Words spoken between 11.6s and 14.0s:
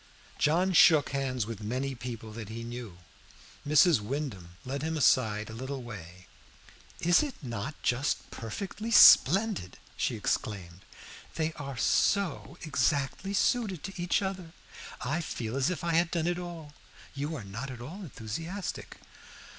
so exactly suited to